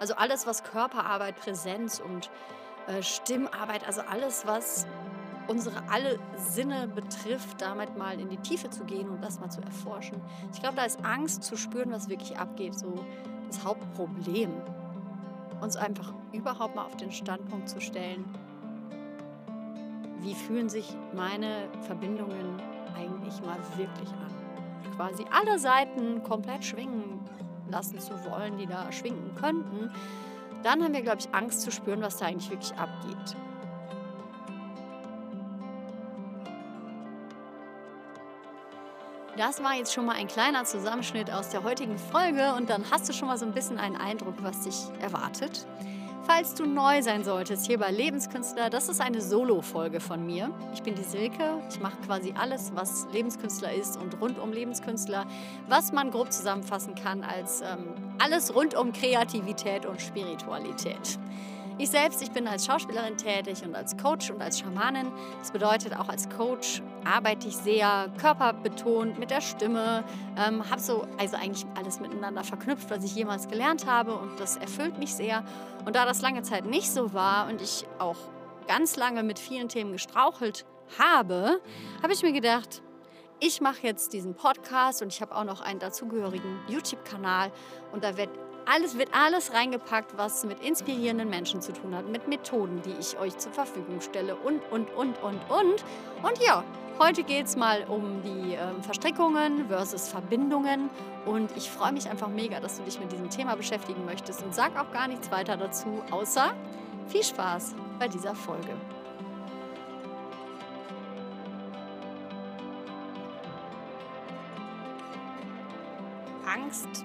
[0.00, 2.30] Also alles, was Körperarbeit, Präsenz und
[2.86, 4.86] äh, Stimmarbeit, also alles, was
[5.48, 9.60] unsere alle Sinne betrifft, damit mal in die Tiefe zu gehen und das mal zu
[9.62, 10.20] erforschen.
[10.52, 13.04] Ich glaube, da ist Angst zu spüren, was wirklich abgeht, so
[13.46, 14.52] das Hauptproblem.
[15.60, 18.24] Uns einfach überhaupt mal auf den Standpunkt zu stellen,
[20.20, 22.60] wie fühlen sich meine Verbindungen
[22.96, 24.94] eigentlich mal wirklich an.
[24.96, 27.20] Quasi alle Seiten komplett schwingen
[27.70, 29.90] lassen zu wollen, die da schwingen könnten,
[30.62, 33.36] dann haben wir, glaube ich, Angst zu spüren, was da eigentlich wirklich abgeht.
[39.36, 43.08] Das war jetzt schon mal ein kleiner Zusammenschnitt aus der heutigen Folge und dann hast
[43.08, 45.64] du schon mal so ein bisschen einen Eindruck, was dich erwartet.
[46.30, 50.50] Falls du neu sein solltest hier bei Lebenskünstler, das ist eine Solo-Folge von mir.
[50.74, 51.62] Ich bin die Silke.
[51.70, 55.26] Ich mache quasi alles, was Lebenskünstler ist und rund um Lebenskünstler,
[55.68, 61.18] was man grob zusammenfassen kann als ähm, alles rund um Kreativität und Spiritualität.
[61.80, 65.12] Ich selbst, ich bin als Schauspielerin tätig und als Coach und als Schamanin.
[65.38, 70.02] Das bedeutet, auch als Coach arbeite ich sehr körperbetont mit der Stimme,
[70.36, 74.56] ähm, habe so also eigentlich alles miteinander verknüpft, was ich jemals gelernt habe und das
[74.56, 75.44] erfüllt mich sehr.
[75.84, 78.16] Und da das lange Zeit nicht so war und ich auch
[78.66, 80.66] ganz lange mit vielen Themen gestrauchelt
[80.98, 81.60] habe,
[82.02, 82.82] habe ich mir gedacht,
[83.38, 87.52] ich mache jetzt diesen Podcast und ich habe auch noch einen dazugehörigen YouTube-Kanal
[87.92, 88.30] und da wird
[88.68, 93.18] alles, wird alles reingepackt, was mit inspirierenden Menschen zu tun hat, mit Methoden, die ich
[93.18, 95.84] euch zur Verfügung stelle und, und, und, und, und.
[96.22, 96.62] Und ja,
[96.98, 100.90] heute geht es mal um die äh, Verstrickungen versus Verbindungen.
[101.24, 104.54] Und ich freue mich einfach mega, dass du dich mit diesem Thema beschäftigen möchtest und
[104.54, 106.52] sag auch gar nichts weiter dazu, außer
[107.06, 108.74] viel Spaß bei dieser Folge.
[116.46, 117.04] Angst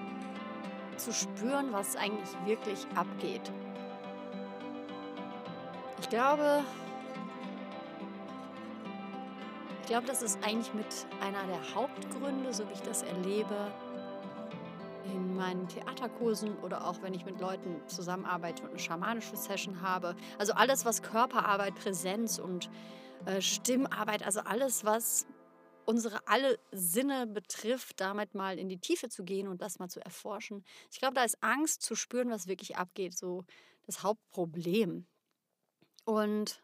[0.96, 3.52] zu spüren, was eigentlich wirklich abgeht.
[6.00, 6.62] Ich glaube,
[9.80, 10.86] ich glaube, das ist eigentlich mit
[11.20, 13.72] einer der Hauptgründe, so wie ich das erlebe,
[15.04, 20.16] in meinen Theaterkursen oder auch wenn ich mit Leuten zusammenarbeite und eine schamanische Session habe.
[20.38, 22.70] Also alles, was Körperarbeit, Präsenz und
[23.26, 25.26] äh, Stimmarbeit, also alles, was
[25.86, 30.00] unsere alle Sinne betrifft, damit mal in die Tiefe zu gehen und das mal zu
[30.00, 30.64] erforschen.
[30.90, 33.44] Ich glaube, da ist Angst zu spüren, was wirklich abgeht, so
[33.86, 35.06] das Hauptproblem.
[36.04, 36.62] Und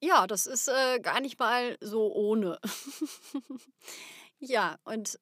[0.00, 2.58] ja, das ist äh, gar nicht mal so ohne.
[4.38, 5.18] ja, und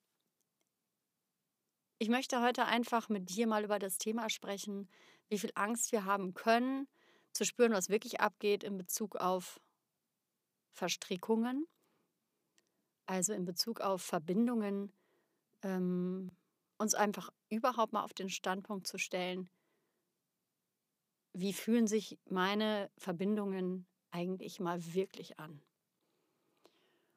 [1.99, 4.89] ich möchte heute einfach mit dir mal über das Thema sprechen,
[5.29, 6.89] wie viel Angst wir haben können,
[7.33, 9.61] zu spüren, was wirklich abgeht in Bezug auf
[10.77, 11.67] Verstrickungen,
[13.07, 14.93] also in Bezug auf Verbindungen,
[15.63, 16.31] ähm,
[16.79, 19.49] uns einfach überhaupt mal auf den Standpunkt zu stellen,
[21.33, 25.63] wie fühlen sich meine Verbindungen eigentlich mal wirklich an.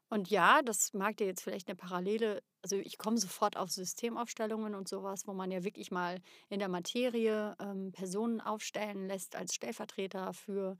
[0.09, 4.74] Und ja, das mag dir jetzt vielleicht eine Parallele, also ich komme sofort auf Systemaufstellungen
[4.74, 6.19] und sowas, wo man ja wirklich mal
[6.50, 10.78] in der Materie ähm, Personen aufstellen lässt als Stellvertreter für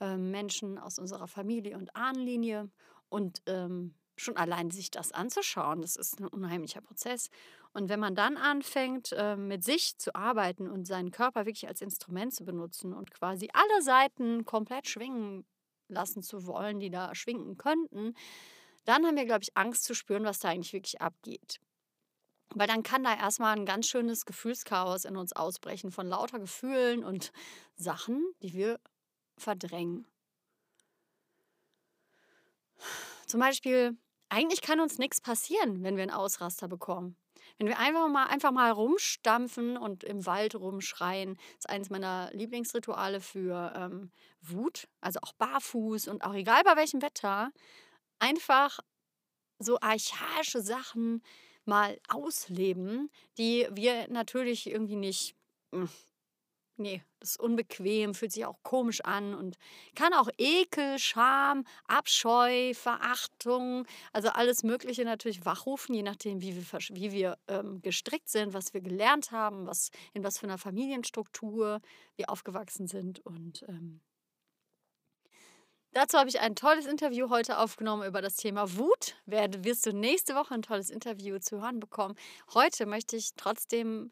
[0.00, 2.70] ähm, Menschen aus unserer Familie und Ahnenlinie.
[3.08, 7.28] Und ähm, schon allein sich das anzuschauen, das ist ein unheimlicher Prozess.
[7.72, 11.82] Und wenn man dann anfängt, äh, mit sich zu arbeiten und seinen Körper wirklich als
[11.82, 15.44] Instrument zu benutzen und quasi alle Seiten komplett schwingen
[15.88, 18.14] lassen zu wollen, die da schwingen könnten,
[18.86, 21.60] dann haben wir, glaube ich, Angst zu spüren, was da eigentlich wirklich abgeht.
[22.54, 27.04] Weil dann kann da erstmal ein ganz schönes Gefühlschaos in uns ausbrechen von lauter Gefühlen
[27.04, 27.32] und
[27.74, 28.78] Sachen, die wir
[29.36, 30.06] verdrängen.
[33.26, 33.96] Zum Beispiel,
[34.28, 37.16] eigentlich kann uns nichts passieren, wenn wir einen Ausraster bekommen.
[37.58, 43.20] Wenn wir einfach mal, einfach mal rumstampfen und im Wald rumschreien, ist eines meiner Lieblingsrituale
[43.20, 44.10] für ähm,
[44.42, 47.50] Wut, also auch barfuß und auch egal bei welchem Wetter,
[48.18, 48.80] einfach
[49.58, 51.22] so archaische Sachen
[51.64, 55.34] mal ausleben, die wir natürlich irgendwie nicht
[55.72, 55.88] hm,
[56.78, 59.56] Nee, das ist unbequem, fühlt sich auch komisch an und
[59.94, 66.80] kann auch Ekel, Scham, Abscheu, Verachtung, also alles Mögliche natürlich wachrufen, je nachdem, wie wir,
[66.92, 71.80] wie wir ähm, gestrickt sind, was wir gelernt haben, was, in was für einer Familienstruktur
[72.16, 73.20] wir aufgewachsen sind.
[73.24, 74.02] Und ähm,
[75.92, 79.16] dazu habe ich ein tolles Interview heute aufgenommen über das Thema Wut.
[79.24, 82.16] Werde, wirst du nächste Woche ein tolles Interview zu hören bekommen.
[82.52, 84.10] Heute möchte ich trotzdem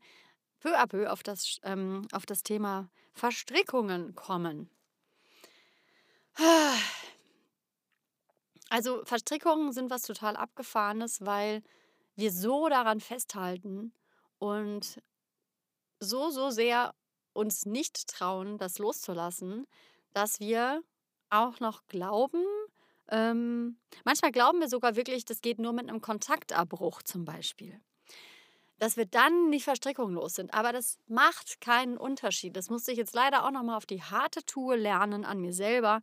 [0.65, 4.71] peu à peu auf das, ähm, auf das Thema Verstrickungen kommen.
[8.71, 11.63] Also Verstrickungen sind was total abgefahrenes, weil
[12.17, 13.93] wir so daran festhalten
[14.39, 15.03] und
[16.01, 16.95] so, so sehr
[17.35, 19.67] uns nicht trauen, das loszulassen,
[20.13, 20.83] dass wir
[21.29, 22.43] auch noch glauben,
[23.09, 27.81] ähm, manchmal glauben wir sogar wirklich, das geht nur mit einem Kontaktabbruch zum Beispiel.
[28.79, 30.53] Dass wir dann nicht verstrickungslos sind.
[30.53, 32.56] Aber das macht keinen Unterschied.
[32.56, 36.00] Das musste ich jetzt leider auch nochmal auf die harte Tour lernen an mir selber,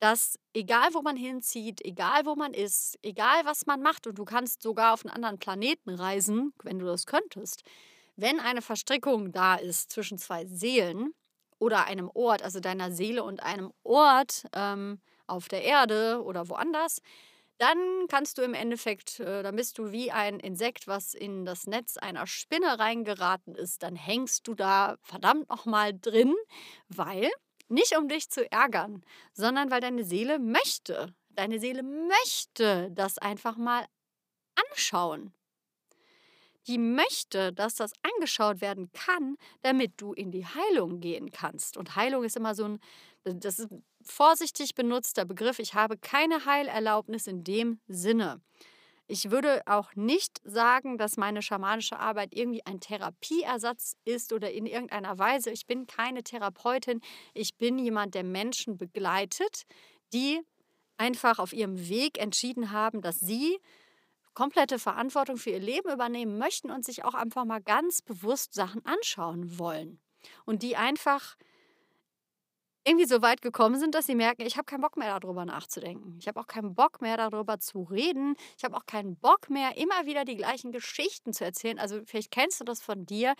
[0.00, 4.24] dass egal wo man hinzieht, egal wo man ist, egal was man macht, und du
[4.24, 7.62] kannst sogar auf einen anderen Planeten reisen, wenn du das könntest,
[8.16, 11.14] wenn eine Verstrickung da ist zwischen zwei Seelen
[11.58, 17.00] oder einem Ort, also deiner Seele und einem Ort ähm, auf der Erde oder woanders,
[17.60, 21.66] dann kannst du im Endeffekt, äh, dann bist du wie ein Insekt, was in das
[21.66, 23.82] Netz einer Spinne reingeraten ist.
[23.82, 26.34] Dann hängst du da verdammt nochmal drin,
[26.88, 27.30] weil,
[27.68, 29.04] nicht um dich zu ärgern,
[29.34, 31.14] sondern weil deine Seele möchte.
[31.28, 33.84] Deine Seele möchte das einfach mal
[34.70, 35.32] anschauen
[36.66, 41.76] die möchte, dass das angeschaut werden kann, damit du in die Heilung gehen kannst.
[41.76, 42.80] Und Heilung ist immer so ein,
[43.24, 43.70] das ist
[44.10, 45.58] vorsichtig benutzter Begriff.
[45.58, 48.40] Ich habe keine Heilerlaubnis in dem Sinne.
[49.06, 54.66] Ich würde auch nicht sagen, dass meine schamanische Arbeit irgendwie ein Therapieersatz ist oder in
[54.66, 55.50] irgendeiner Weise.
[55.50, 57.00] Ich bin keine Therapeutin.
[57.34, 59.64] Ich bin jemand, der Menschen begleitet,
[60.12, 60.40] die
[60.96, 63.58] einfach auf ihrem Weg entschieden haben, dass sie
[64.34, 68.84] komplette Verantwortung für ihr Leben übernehmen möchten und sich auch einfach mal ganz bewusst Sachen
[68.86, 69.98] anschauen wollen.
[70.44, 71.36] Und die einfach
[72.90, 76.16] irgendwie so weit gekommen sind, dass sie merken, ich habe keinen Bock mehr darüber nachzudenken.
[76.18, 78.34] Ich habe auch keinen Bock mehr darüber zu reden.
[78.58, 81.78] Ich habe auch keinen Bock mehr, immer wieder die gleichen Geschichten zu erzählen.
[81.78, 83.34] Also vielleicht kennst du das von dir.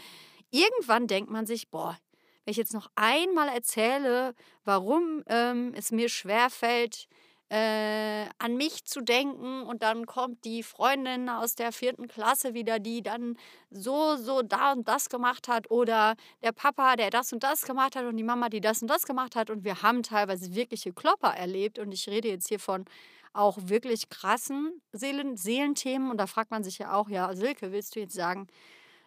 [0.50, 1.98] Irgendwann denkt man sich, boah,
[2.44, 7.08] wenn ich jetzt noch einmal erzähle, warum ähm, es mir schwerfällt,
[7.50, 12.78] äh, an mich zu denken und dann kommt die Freundin aus der vierten Klasse wieder,
[12.78, 13.36] die dann
[13.70, 16.14] so, so da und das gemacht hat oder
[16.44, 19.04] der Papa, der das und das gemacht hat und die Mama, die das und das
[19.04, 19.50] gemacht hat.
[19.50, 21.80] Und wir haben teilweise wirkliche Klopper erlebt.
[21.80, 22.84] Und ich rede jetzt hier von
[23.32, 26.08] auch wirklich krassen Seelen, Seelenthemen.
[26.10, 28.46] Und da fragt man sich ja auch, ja Silke, willst du jetzt sagen,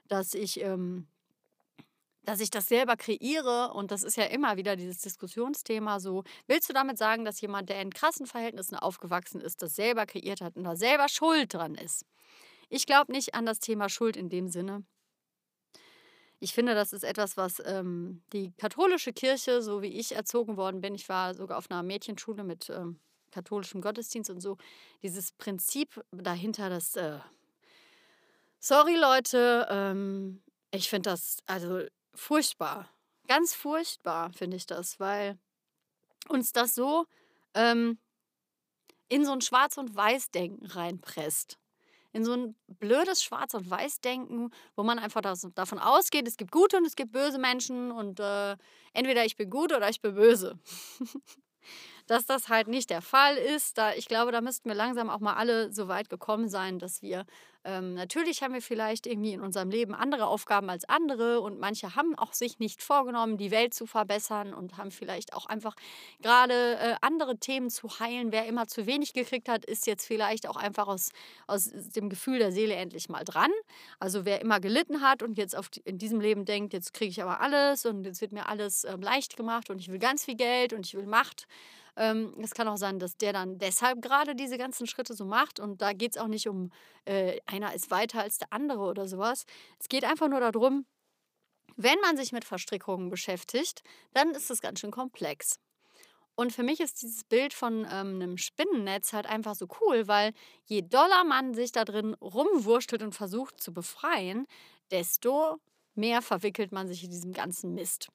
[0.10, 1.08] dass ich ähm,
[2.26, 6.70] dass ich das selber kreiere und das ist ja immer wieder dieses Diskussionsthema so, willst
[6.70, 10.56] du damit sagen, dass jemand, der in krassen Verhältnissen aufgewachsen ist, das selber kreiert hat
[10.56, 12.06] und da selber schuld dran ist?
[12.70, 14.84] Ich glaube nicht an das Thema Schuld in dem Sinne.
[16.40, 20.82] Ich finde, das ist etwas, was ähm, die katholische Kirche, so wie ich erzogen worden
[20.82, 23.00] bin, ich war sogar auf einer Mädchenschule mit ähm,
[23.32, 24.58] katholischem Gottesdienst und so,
[25.02, 27.20] dieses Prinzip dahinter, das, äh,
[28.60, 30.42] sorry Leute, ähm,
[30.72, 31.82] ich finde das, also
[32.16, 32.90] furchtbar.
[33.28, 35.38] Ganz furchtbar finde ich das, weil
[36.28, 37.06] uns das so
[37.54, 37.98] ähm,
[39.10, 41.58] in so ein Schwarz- und Weiß-Denken reinpresst.
[42.14, 46.52] In so ein blödes Schwarz- und Weiß-Denken, wo man einfach das, davon ausgeht, es gibt
[46.52, 48.56] gute und es gibt böse Menschen und äh,
[48.94, 50.60] entweder ich bin gut oder ich bin böse.
[52.08, 53.78] dass das halt nicht der Fall ist.
[53.78, 57.02] Da, ich glaube, da müssten wir langsam auch mal alle so weit gekommen sein, dass
[57.02, 57.26] wir
[57.66, 61.96] ähm, natürlich haben wir vielleicht irgendwie in unserem Leben andere Aufgaben als andere und manche
[61.96, 65.76] haben auch sich nicht vorgenommen, die Welt zu verbessern und haben vielleicht auch einfach
[66.22, 68.34] gerade äh, andere Themen zu heilen.
[68.34, 71.12] Wer immer zu wenig gekriegt hat, ist jetzt vielleicht auch einfach aus,
[71.48, 73.52] aus dem Gefühl der Seele endlich mal dran.
[73.98, 77.22] Also wer immer gelitten hat und jetzt auf in diesem Leben denkt, jetzt kriege ich
[77.22, 80.36] aber alles und jetzt wird mir alles äh, leicht gemacht und ich will ganz viel
[80.36, 81.48] Geld und ich will Macht
[81.96, 85.60] ähm, es kann auch sein, dass der dann deshalb gerade diese ganzen Schritte so macht.
[85.60, 86.72] Und da geht es auch nicht um,
[87.06, 89.46] äh, einer ist weiter als der andere oder sowas.
[89.80, 90.86] Es geht einfach nur darum,
[91.76, 93.82] wenn man sich mit Verstrickungen beschäftigt,
[94.14, 95.60] dann ist es ganz schön komplex.
[96.36, 100.34] Und für mich ist dieses Bild von ähm, einem Spinnennetz halt einfach so cool, weil
[100.66, 104.48] je doller man sich da drin rumwurschtelt und versucht zu befreien,
[104.90, 105.58] desto
[105.94, 108.10] mehr verwickelt man sich in diesem ganzen Mist.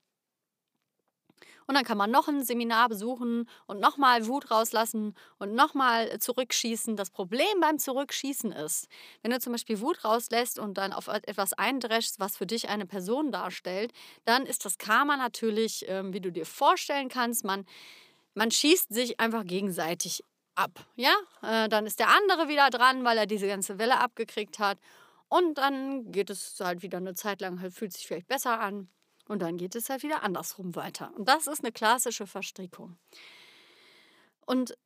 [1.69, 6.97] Und dann kann man noch ein Seminar besuchen und nochmal Wut rauslassen und nochmal zurückschießen.
[6.97, 8.89] Das Problem beim Zurückschießen ist,
[9.21, 12.87] wenn du zum Beispiel Wut rauslässt und dann auf etwas eindreschst, was für dich eine
[12.87, 13.93] Person darstellt,
[14.25, 17.67] dann ist das Karma natürlich, ähm, wie du dir vorstellen kannst, man,
[18.33, 20.71] man schießt sich einfach gegenseitig ab.
[20.97, 24.79] Ja, äh, dann ist der andere wieder dran, weil er diese ganze Welle abgekriegt hat.
[25.29, 28.89] Und dann geht es halt wieder eine Zeit lang, halt fühlt sich vielleicht besser an.
[29.29, 31.13] Und dann geht es halt wieder andersrum weiter.
[31.15, 32.99] Und das ist eine klassische Verstrickung.
[34.47, 34.77] Und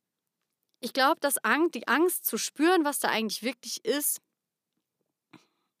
[0.81, 1.35] ich glaube, dass
[1.73, 4.19] die Angst zu spüren, was da eigentlich wirklich ist,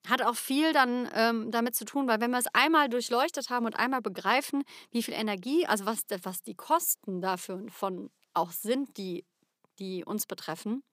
[0.07, 3.65] hat auch viel dann ähm, damit zu tun, weil wenn wir es einmal durchleuchtet haben
[3.65, 8.97] und einmal begreifen, wie viel Energie, also was, was die Kosten dafür von auch sind,
[8.97, 9.25] die,
[9.79, 10.83] die uns betreffen,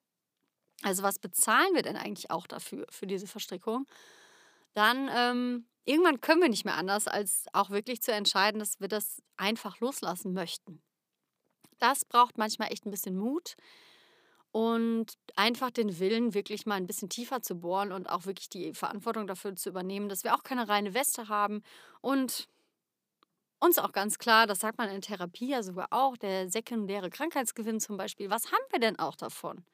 [0.83, 3.87] also was bezahlen wir denn eigentlich auch dafür, für diese Verstrickung,
[4.75, 8.89] dann ähm, irgendwann können wir nicht mehr anders, als auch wirklich zu entscheiden, dass wir
[8.89, 10.83] das einfach loslassen möchten.
[11.79, 13.57] Das braucht manchmal echt ein bisschen Mut
[14.53, 18.75] und einfach den Willen, wirklich mal ein bisschen tiefer zu bohren und auch wirklich die
[18.75, 21.63] Verantwortung dafür zu übernehmen, dass wir auch keine reine Weste haben
[22.01, 22.49] und
[23.61, 27.79] uns auch ganz klar, das sagt man in Therapie ja sogar auch, der sekundäre Krankheitsgewinn
[27.79, 29.65] zum Beispiel, was haben wir denn auch davon?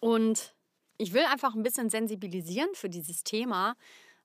[0.00, 0.54] Und
[0.98, 3.76] ich will einfach ein bisschen sensibilisieren für dieses Thema,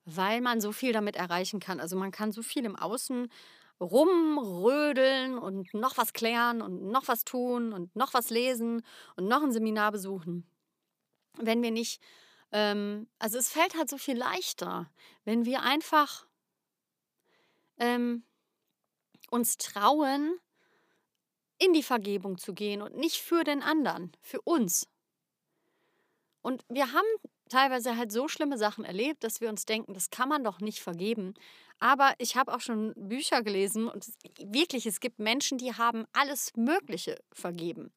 [0.05, 1.79] weil man so viel damit erreichen kann.
[1.79, 3.29] Also man kann so viel im Außen
[3.79, 8.83] rumrödeln und noch was klären und noch was tun und noch was lesen
[9.15, 10.45] und noch ein Seminar besuchen.
[11.37, 12.01] Wenn wir nicht,
[12.51, 14.89] ähm, also es fällt halt so viel leichter,
[15.25, 16.27] wenn wir einfach
[17.77, 18.23] ähm,
[19.29, 20.39] uns trauen,
[21.59, 24.87] in die Vergebung zu gehen und nicht für den anderen, für uns.
[26.43, 27.07] Und wir haben
[27.49, 30.81] teilweise halt so schlimme Sachen erlebt, dass wir uns denken, das kann man doch nicht
[30.81, 31.33] vergeben.
[31.79, 34.05] Aber ich habe auch schon Bücher gelesen und
[34.39, 37.91] wirklich, es gibt Menschen, die haben alles Mögliche vergeben.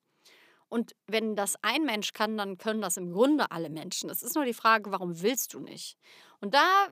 [0.69, 4.11] Und wenn das ein Mensch kann, dann können das im Grunde alle Menschen.
[4.11, 5.97] Es ist nur die Frage, warum willst du nicht?
[6.41, 6.89] Und da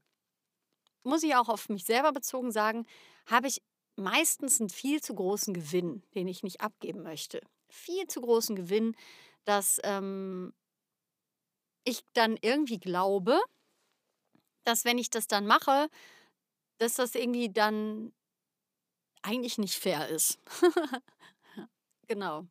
[1.03, 2.87] muss ich auch auf mich selber bezogen sagen,
[3.27, 3.63] habe ich
[3.97, 7.41] meistens einen viel zu großen Gewinn, den ich nicht abgeben möchte.
[7.69, 8.97] Viel zu großen Gewinn,
[9.45, 10.53] dass ähm,
[11.85, 13.39] ich dann irgendwie glaube,
[14.65, 15.89] dass wenn ich das dann mache,
[16.79, 18.13] dass das irgendwie dann
[19.23, 20.39] eigentlich nicht fair ist.
[22.09, 22.47] genau.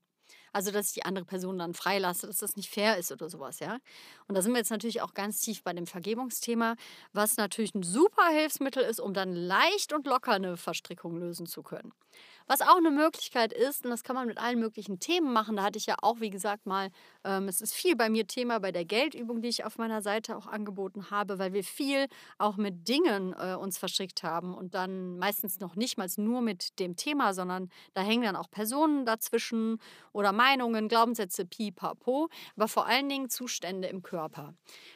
[0.54, 3.60] Also, dass ich die andere Person dann freilasse, dass das nicht fair ist oder sowas,
[3.60, 3.80] ja.
[4.28, 6.76] Und da sind wir jetzt natürlich auch ganz tief bei dem Vergebungsthema,
[7.12, 11.64] was natürlich ein super Hilfsmittel ist, um dann leicht und locker eine Verstrickung lösen zu
[11.64, 11.92] können.
[12.48, 15.64] Was auch eine Möglichkeit ist, und das kann man mit allen möglichen Themen machen, da
[15.64, 16.90] hatte ich ja auch, wie gesagt, mal,
[17.24, 20.36] ähm, es ist viel bei mir Thema bei der Geldübung, die ich auf meiner Seite
[20.38, 22.08] auch angeboten habe, weil wir viel
[22.38, 26.80] auch mit Dingen äh, uns verstrickt haben und dann meistens noch nicht mal nur mit
[26.80, 29.80] dem Thema, sondern da hängen dann auch Personen dazwischen
[30.12, 34.54] oder Meinungen, Glaubenssätze, pipapo, aber vor allen Dingen Zustände im Körper.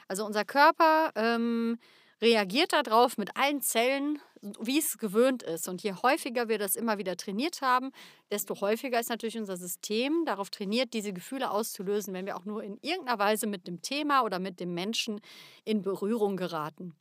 [0.08, 1.80] Also unser Körper ähm,
[2.22, 4.20] reagiert darauf mit allen Zellen,
[4.60, 5.68] wie es gewöhnt ist.
[5.68, 7.92] Und je häufiger wir das immer wieder trainiert haben,
[8.32, 12.64] desto häufiger ist natürlich unser System darauf trainiert, diese Gefühle auszulösen, wenn wir auch nur
[12.64, 15.22] in irgendeiner Weise mit dem Thema oder mit dem Menschen
[15.64, 16.96] in Berührung geraten.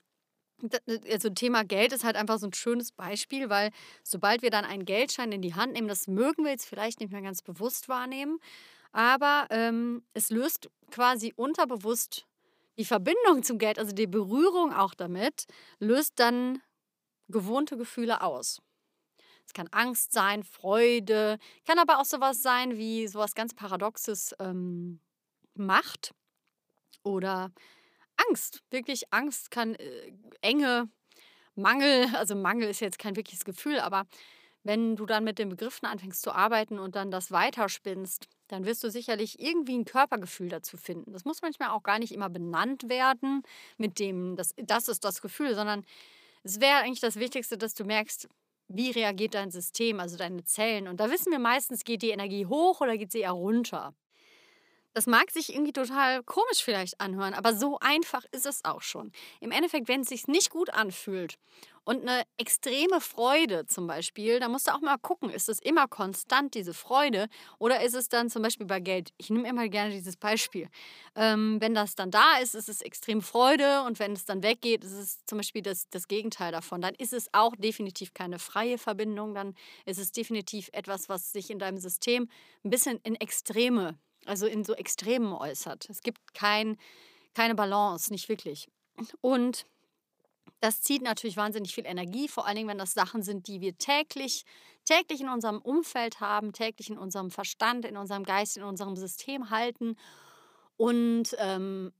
[1.10, 3.70] Also Thema Geld ist halt einfach so ein schönes Beispiel, weil
[4.02, 7.12] sobald wir dann einen Geldschein in die Hand nehmen, das mögen wir jetzt vielleicht nicht
[7.12, 8.38] mehr ganz bewusst wahrnehmen,
[8.92, 12.26] aber ähm, es löst quasi unterbewusst
[12.78, 15.44] die Verbindung zum Geld, also die Berührung auch damit,
[15.78, 16.62] löst dann
[17.28, 18.62] gewohnte Gefühle aus.
[19.46, 25.00] Es kann Angst sein, Freude, kann aber auch sowas sein wie sowas ganz Paradoxes, ähm,
[25.54, 26.12] Macht
[27.02, 27.52] oder
[28.28, 28.62] Angst.
[28.70, 30.88] Wirklich Angst kann äh, Enge,
[31.54, 34.06] Mangel, also Mangel ist jetzt kein wirkliches Gefühl, aber
[34.64, 38.82] wenn du dann mit den Begriffen anfängst zu arbeiten und dann das weiterspinnst, dann wirst
[38.82, 41.12] du sicherlich irgendwie ein Körpergefühl dazu finden.
[41.12, 43.42] Das muss manchmal auch gar nicht immer benannt werden
[43.76, 45.84] mit dem, das, das ist das Gefühl, sondern
[46.46, 48.28] es wäre eigentlich das Wichtigste, dass du merkst,
[48.68, 50.86] wie reagiert dein System, also deine Zellen.
[50.86, 53.94] Und da wissen wir meistens, geht die Energie hoch oder geht sie eher runter.
[54.96, 59.12] Das mag sich irgendwie total komisch vielleicht anhören, aber so einfach ist es auch schon.
[59.40, 61.34] Im Endeffekt, wenn es sich nicht gut anfühlt
[61.84, 65.86] und eine extreme Freude zum Beispiel, da musst du auch mal gucken, ist es immer
[65.86, 69.10] konstant, diese Freude, oder ist es dann zum Beispiel bei Geld?
[69.18, 70.70] Ich nehme immer gerne dieses Beispiel.
[71.14, 74.82] Ähm, wenn das dann da ist, ist es extrem Freude und wenn es dann weggeht,
[74.82, 76.80] ist es zum Beispiel das, das Gegenteil davon.
[76.80, 81.50] Dann ist es auch definitiv keine freie Verbindung, dann ist es definitiv etwas, was sich
[81.50, 82.30] in deinem System
[82.64, 85.88] ein bisschen in Extreme also in so Extremen äußert.
[85.90, 86.76] Es gibt kein,
[87.34, 88.68] keine Balance, nicht wirklich.
[89.20, 89.66] Und
[90.60, 93.76] das zieht natürlich wahnsinnig viel Energie, vor allen Dingen, wenn das Sachen sind, die wir
[93.76, 94.44] täglich,
[94.84, 99.50] täglich in unserem Umfeld haben, täglich in unserem Verstand, in unserem Geist, in unserem System
[99.50, 99.96] halten.
[100.76, 101.92] Und ähm,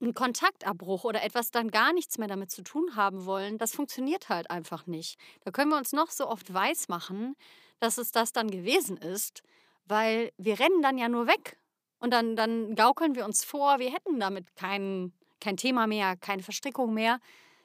[0.00, 4.28] ein Kontaktabbruch oder etwas dann gar nichts mehr damit zu tun haben wollen, das funktioniert
[4.28, 5.18] halt einfach nicht.
[5.44, 7.36] Da können wir uns noch so oft weismachen,
[7.80, 9.42] dass es das dann gewesen ist
[9.86, 11.58] weil wir rennen dann ja nur weg.
[11.98, 16.42] Und dann, dann gaukeln wir uns vor, wir hätten damit kein, kein Thema mehr, keine
[16.42, 17.20] Verstrickung mehr.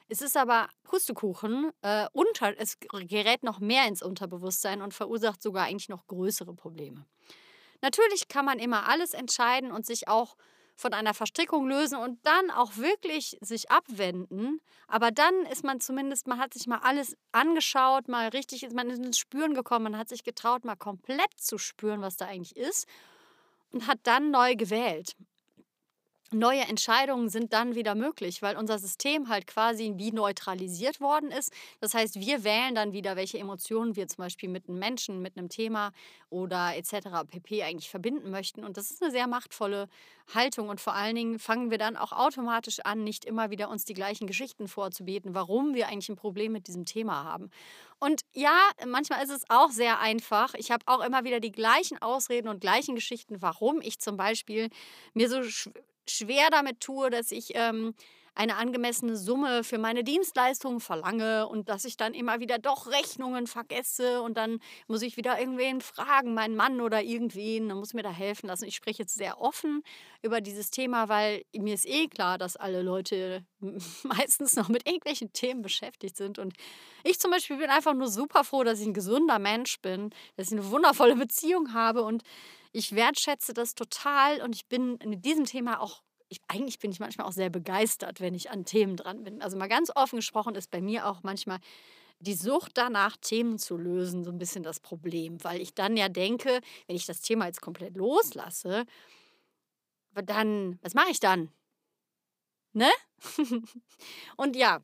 [0.08, 5.64] Es ist aber Pustekuchen, äh, unter, es gerät noch mehr ins Unterbewusstsein und verursacht sogar
[5.64, 7.06] eigentlich noch größere Probleme.
[7.82, 10.36] Natürlich kann man immer alles entscheiden und sich auch
[10.76, 14.60] von einer Verstrickung lösen und dann auch wirklich sich abwenden.
[14.86, 18.90] Aber dann ist man zumindest, man hat sich mal alles angeschaut, mal richtig, ist man
[18.90, 22.86] ins Spüren gekommen, man hat sich getraut, mal komplett zu spüren, was da eigentlich ist
[23.72, 25.16] und hat dann neu gewählt.
[26.32, 31.52] Neue Entscheidungen sind dann wieder möglich, weil unser System halt quasi wie neutralisiert worden ist.
[31.80, 35.36] Das heißt, wir wählen dann wieder, welche Emotionen wir zum Beispiel mit einem Menschen, mit
[35.36, 35.92] einem Thema
[36.30, 37.28] oder etc.
[37.28, 37.62] pp.
[37.62, 38.64] eigentlich verbinden möchten.
[38.64, 39.88] Und das ist eine sehr machtvolle
[40.34, 40.68] Haltung.
[40.68, 43.94] Und vor allen Dingen fangen wir dann auch automatisch an, nicht immer wieder uns die
[43.94, 47.50] gleichen Geschichten vorzubeten, warum wir eigentlich ein Problem mit diesem Thema haben.
[47.98, 50.54] Und ja, manchmal ist es auch sehr einfach.
[50.54, 54.68] Ich habe auch immer wieder die gleichen Ausreden und gleichen Geschichten, warum ich zum Beispiel
[55.14, 55.42] mir so
[56.10, 57.94] schwer damit tue, dass ich ähm,
[58.36, 63.46] eine angemessene Summe für meine Dienstleistungen verlange und dass ich dann immer wieder doch Rechnungen
[63.46, 68.02] vergesse und dann muss ich wieder irgendwen fragen, meinen Mann oder irgendwen, dann muss mir
[68.02, 68.66] da helfen lassen.
[68.66, 69.82] Ich spreche jetzt sehr offen
[70.22, 73.44] über dieses Thema, weil mir ist eh klar, dass alle Leute
[74.02, 76.38] meistens noch mit irgendwelchen Themen beschäftigt sind.
[76.38, 76.54] Und
[77.04, 80.48] ich zum Beispiel bin einfach nur super froh, dass ich ein gesunder Mensch bin, dass
[80.48, 82.02] ich eine wundervolle Beziehung habe.
[82.02, 82.22] Und
[82.72, 84.42] ich wertschätze das total.
[84.42, 88.20] Und ich bin mit diesem Thema auch, ich, eigentlich bin ich manchmal auch sehr begeistert,
[88.20, 89.42] wenn ich an Themen dran bin.
[89.42, 91.58] Also mal ganz offen gesprochen ist bei mir auch manchmal
[92.18, 96.08] die Sucht danach, Themen zu lösen, so ein bisschen das Problem, weil ich dann ja
[96.08, 98.86] denke, wenn ich das Thema jetzt komplett loslasse,
[100.14, 101.50] dann, was mache ich dann?
[102.72, 102.90] Ne?
[104.36, 104.82] und ja,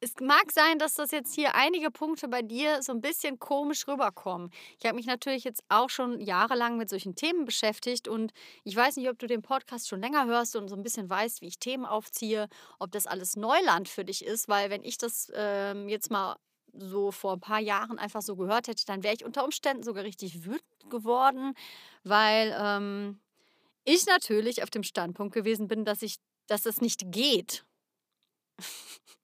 [0.00, 3.86] es mag sein, dass das jetzt hier einige Punkte bei dir so ein bisschen komisch
[3.88, 4.50] rüberkommen.
[4.78, 8.32] Ich habe mich natürlich jetzt auch schon jahrelang mit solchen Themen beschäftigt und
[8.64, 11.42] ich weiß nicht, ob du den Podcast schon länger hörst und so ein bisschen weißt,
[11.42, 15.32] wie ich Themen aufziehe, ob das alles Neuland für dich ist, weil wenn ich das
[15.34, 16.36] ähm, jetzt mal
[16.72, 20.04] so vor ein paar Jahren einfach so gehört hätte, dann wäre ich unter Umständen sogar
[20.04, 21.54] richtig wütend geworden,
[22.04, 23.20] weil ähm,
[23.84, 27.64] ich natürlich auf dem Standpunkt gewesen bin, dass ich, dass es nicht geht.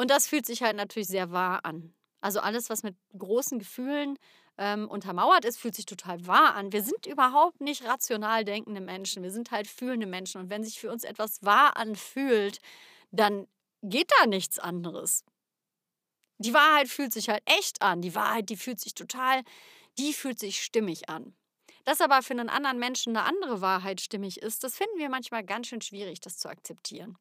[0.00, 1.92] Und das fühlt sich halt natürlich sehr wahr an.
[2.22, 4.18] Also alles, was mit großen Gefühlen
[4.56, 6.72] ähm, untermauert ist, fühlt sich total wahr an.
[6.72, 9.22] Wir sind überhaupt nicht rational denkende Menschen.
[9.22, 10.40] Wir sind halt fühlende Menschen.
[10.40, 12.60] Und wenn sich für uns etwas wahr anfühlt,
[13.10, 13.46] dann
[13.82, 15.22] geht da nichts anderes.
[16.38, 18.00] Die Wahrheit fühlt sich halt echt an.
[18.00, 19.42] Die Wahrheit, die fühlt sich total,
[19.98, 21.34] die fühlt sich stimmig an.
[21.84, 25.44] Dass aber für einen anderen Menschen eine andere Wahrheit stimmig ist, das finden wir manchmal
[25.44, 27.18] ganz schön schwierig, das zu akzeptieren.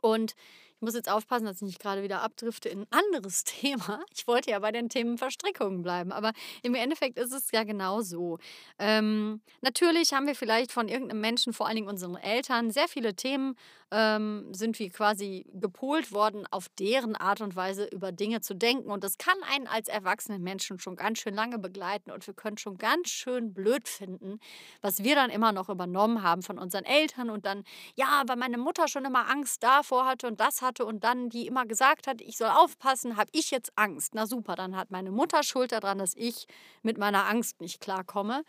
[0.00, 0.34] Und
[0.80, 4.02] ich muss jetzt aufpassen, dass ich nicht gerade wieder abdrifte in ein anderes Thema.
[4.14, 8.00] Ich wollte ja bei den Themen Verstrickungen bleiben, aber im Endeffekt ist es ja genau
[8.00, 8.38] so.
[8.78, 13.14] Ähm, natürlich haben wir vielleicht von irgendeinem Menschen, vor allen Dingen unseren Eltern, sehr viele
[13.14, 13.56] Themen
[13.92, 18.90] ähm, sind wir quasi gepolt worden, auf deren Art und Weise über Dinge zu denken.
[18.90, 22.56] Und das kann einen als erwachsenen Menschen schon ganz schön lange begleiten und wir können
[22.56, 24.38] schon ganz schön blöd finden,
[24.80, 27.64] was wir dann immer noch übernommen haben von unseren Eltern und dann,
[27.96, 31.46] ja, weil meine Mutter schon immer Angst davor hatte und das hatte und dann die
[31.48, 34.14] immer gesagt hat, ich soll aufpassen, habe ich jetzt Angst.
[34.14, 36.46] Na super, dann hat meine Mutter Schuld daran, dass ich
[36.82, 38.44] mit meiner Angst nicht klarkomme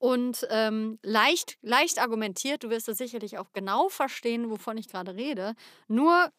[0.00, 2.64] und ähm, leicht, leicht argumentiert.
[2.64, 5.54] Du wirst das sicherlich auch genau verstehen, wovon ich gerade rede.
[5.88, 6.32] Nur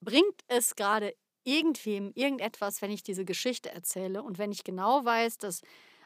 [0.00, 5.38] bringt es gerade irgendwem irgendetwas, wenn ich diese Geschichte erzähle und wenn ich genau weiß,
[5.38, 5.60] dass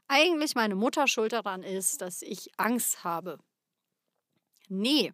[0.09, 3.38] eigentlich meine Mutter schuld daran ist, dass ich Angst habe.
[4.68, 5.12] Nee.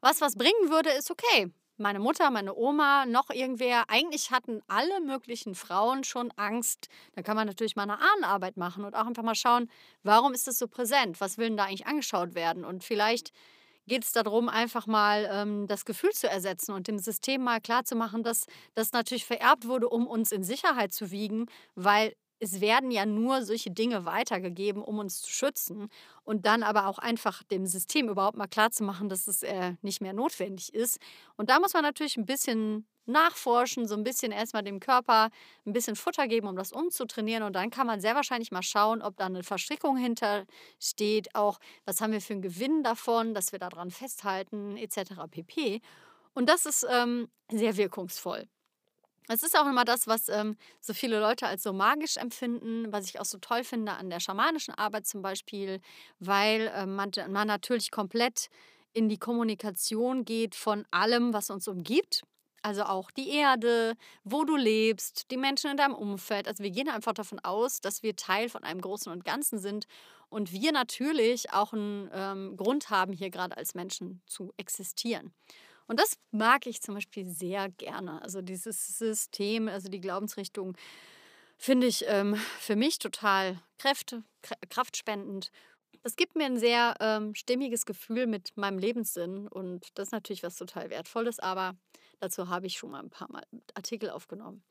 [0.00, 3.84] Was was bringen würde, ist okay meine Mutter, meine Oma, noch irgendwer.
[3.88, 6.88] Eigentlich hatten alle möglichen Frauen schon Angst.
[7.14, 9.68] Da kann man natürlich mal eine Ahnenarbeit machen und auch einfach mal schauen,
[10.02, 11.20] warum ist das so präsent?
[11.20, 12.64] Was will denn da eigentlich angeschaut werden?
[12.64, 13.32] Und vielleicht
[13.86, 18.22] geht es darum, einfach mal ähm, das Gefühl zu ersetzen und dem System mal klarzumachen,
[18.22, 23.06] dass das natürlich vererbt wurde, um uns in Sicherheit zu wiegen, weil es werden ja
[23.06, 25.88] nur solche Dinge weitergegeben, um uns zu schützen
[26.24, 30.14] und dann aber auch einfach dem System überhaupt mal klarzumachen, dass es äh, nicht mehr
[30.14, 30.98] notwendig ist.
[31.36, 35.30] Und da muss man natürlich ein bisschen nachforschen, so ein bisschen erstmal dem Körper
[35.66, 39.02] ein bisschen Futter geben, um das umzutrainieren und dann kann man sehr wahrscheinlich mal schauen,
[39.02, 43.58] ob da eine Verstrickung hintersteht, auch was haben wir für einen Gewinn davon, dass wir
[43.58, 45.12] daran festhalten, etc.
[45.30, 45.80] pp.
[46.34, 48.48] Und das ist ähm, sehr wirkungsvoll.
[49.28, 53.06] Es ist auch immer das, was ähm, so viele Leute als so magisch empfinden, was
[53.06, 55.80] ich auch so toll finde an der schamanischen Arbeit zum Beispiel,
[56.18, 58.48] weil äh, man, man natürlich komplett
[58.92, 62.24] in die Kommunikation geht von allem, was uns umgibt.
[62.62, 66.46] Also auch die Erde, wo du lebst, die Menschen in deinem Umfeld.
[66.46, 69.86] Also wir gehen einfach davon aus, dass wir Teil von einem Großen und Ganzen sind
[70.28, 75.32] und wir natürlich auch einen ähm, Grund haben, hier gerade als Menschen zu existieren.
[75.90, 78.22] Und das mag ich zum Beispiel sehr gerne.
[78.22, 80.76] Also dieses System, also die Glaubensrichtung,
[81.58, 84.22] finde ich ähm, für mich total kräfte,
[84.68, 85.50] kraftspendend.
[86.04, 90.44] Das gibt mir ein sehr ähm, stimmiges Gefühl mit meinem Lebenssinn und das ist natürlich
[90.44, 91.74] was total Wertvolles, aber
[92.20, 93.42] dazu habe ich schon mal ein paar Mal
[93.74, 94.62] Artikel aufgenommen.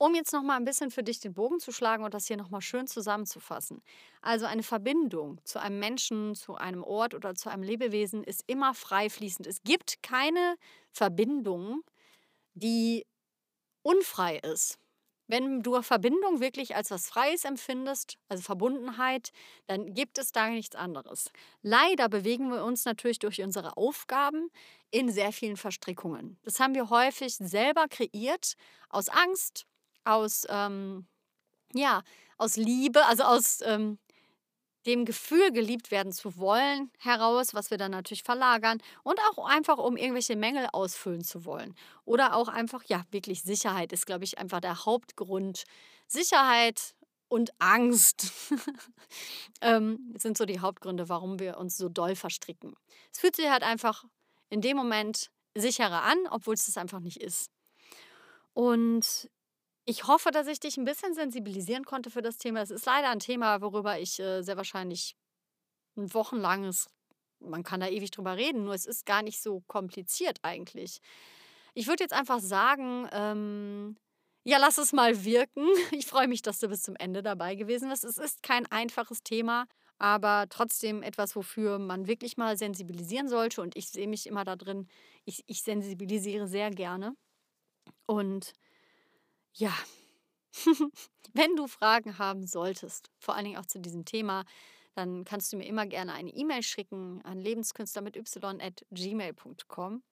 [0.00, 2.36] Um jetzt noch mal ein bisschen für dich den Bogen zu schlagen und das hier
[2.36, 3.82] noch mal schön zusammenzufassen.
[4.22, 8.74] Also eine Verbindung zu einem Menschen, zu einem Ort oder zu einem Lebewesen ist immer
[8.74, 9.48] frei fließend.
[9.48, 10.56] Es gibt keine
[10.92, 11.82] Verbindung,
[12.54, 13.06] die
[13.82, 14.78] unfrei ist.
[15.26, 19.30] Wenn du Verbindung wirklich als was Freies empfindest, also Verbundenheit,
[19.66, 21.30] dann gibt es da nichts anderes.
[21.60, 24.48] Leider bewegen wir uns natürlich durch unsere Aufgaben
[24.90, 26.38] in sehr vielen Verstrickungen.
[26.44, 28.54] Das haben wir häufig selber kreiert,
[28.88, 29.66] aus Angst,
[30.04, 31.06] aus, ähm,
[31.72, 32.02] ja,
[32.36, 33.98] aus Liebe, also aus ähm,
[34.86, 39.76] dem Gefühl, geliebt werden zu wollen, heraus, was wir dann natürlich verlagern und auch einfach,
[39.78, 41.74] um irgendwelche Mängel ausfüllen zu wollen.
[42.04, 45.64] Oder auch einfach, ja, wirklich Sicherheit ist, glaube ich, einfach der Hauptgrund.
[46.06, 46.94] Sicherheit
[47.28, 48.32] und Angst
[49.60, 52.74] ähm, sind so die Hauptgründe, warum wir uns so doll verstricken.
[53.12, 54.04] Es fühlt sich halt einfach
[54.48, 57.50] in dem Moment sicherer an, obwohl es das einfach nicht ist.
[58.54, 59.28] Und
[59.88, 62.60] ich hoffe, dass ich dich ein bisschen sensibilisieren konnte für das Thema.
[62.60, 65.16] Es ist leider ein Thema, worüber ich äh, sehr wahrscheinlich
[65.96, 66.88] ein wochenlanges,
[67.40, 71.00] man kann da ewig drüber reden, nur es ist gar nicht so kompliziert eigentlich.
[71.72, 73.96] Ich würde jetzt einfach sagen, ähm,
[74.44, 75.66] ja, lass es mal wirken.
[75.90, 78.04] Ich freue mich, dass du bis zum Ende dabei gewesen bist.
[78.04, 79.66] Es ist kein einfaches Thema,
[79.98, 83.62] aber trotzdem etwas, wofür man wirklich mal sensibilisieren sollte.
[83.62, 84.86] Und ich sehe mich immer da drin.
[85.24, 87.14] Ich, ich sensibilisiere sehr gerne.
[88.06, 88.52] Und
[89.58, 89.74] ja,
[91.34, 94.44] wenn du Fragen haben solltest, vor allen Dingen auch zu diesem Thema,
[94.94, 98.22] dann kannst du mir immer gerne eine E-Mail schicken an lebenskünstler mit y
[98.60, 100.02] at gmail.com.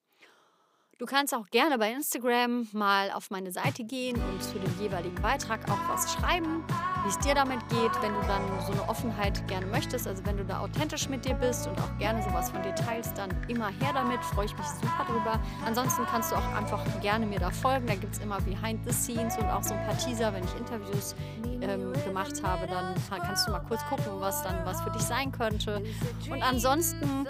[0.99, 5.21] Du kannst auch gerne bei Instagram mal auf meine Seite gehen und zu dem jeweiligen
[5.21, 6.65] Beitrag auch was schreiben,
[7.07, 10.09] wie es dir damit geht, wenn du dann so eine Offenheit gerne möchtest.
[10.09, 13.17] Also wenn du da authentisch mit dir bist und auch gerne sowas von dir teilst,
[13.17, 15.41] dann immer her damit, freue ich mich super drüber.
[15.65, 17.87] Ansonsten kannst du auch einfach gerne mir da folgen.
[17.87, 20.57] Da gibt es immer Behind the Scenes und auch so ein paar Teaser, wenn ich
[20.57, 21.15] Interviews
[21.61, 25.31] ähm, gemacht habe, dann kannst du mal kurz gucken, was dann was für dich sein
[25.31, 25.85] könnte.
[26.29, 27.25] Und ansonsten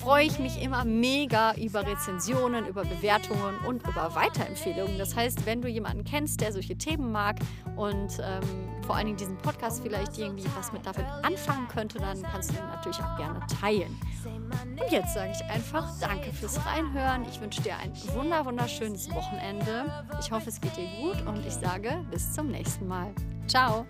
[0.00, 4.98] freue ich mich immer mega über Rezensionen, über Bewertungen und über Weiterempfehlungen.
[4.98, 7.36] Das heißt, wenn du jemanden kennst, der solche Themen mag
[7.76, 8.42] und ähm,
[8.86, 12.54] vor allen Dingen diesen Podcast vielleicht irgendwie was mit damit anfangen könnte, dann kannst du
[12.54, 13.98] ihn natürlich auch gerne teilen.
[14.24, 17.24] Und jetzt sage ich einfach Danke fürs Reinhören.
[17.30, 20.04] Ich wünsche dir ein wunder wunderschönes Wochenende.
[20.20, 23.12] Ich hoffe, es geht dir gut und ich sage bis zum nächsten Mal.
[23.46, 23.86] Ciao.